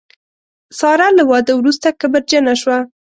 ساره 0.79 1.07
له 1.17 1.23
واده 1.31 1.53
وروسته 1.57 1.87
کبرجنه 2.01 2.53
شوه. 2.61 2.77